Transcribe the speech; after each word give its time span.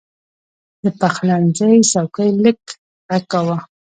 د 0.81 0.85
پخلنځي 0.99 1.73
څوکۍ 1.91 2.29
لږ 2.43 2.59
غږ 3.09 3.23
کاوه. 3.31 3.57